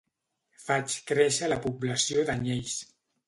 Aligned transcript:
Faig 0.63 0.95
créixer 1.11 1.49
la 1.53 1.59
població 1.67 2.25
d'anyells. 2.31 2.79